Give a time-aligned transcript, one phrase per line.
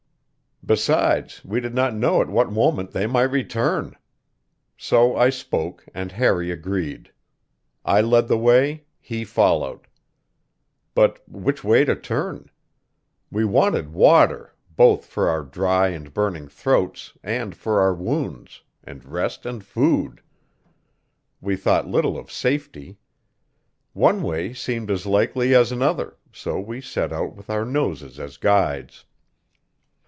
[0.63, 3.95] Besides, we did not know at what moment they might return.
[4.77, 7.11] So I spoke, and Harry agreed.
[7.83, 9.87] I led the way; he followed.
[10.93, 12.51] But which way to turn?
[13.31, 19.03] We wanted water, both for our dry and burning throats and for our wounds; and
[19.03, 20.21] rest and food.
[21.41, 22.99] We thought little of safety.
[23.93, 28.37] One way seemed as likely as another, so we set out with our noses as
[28.37, 29.05] guides.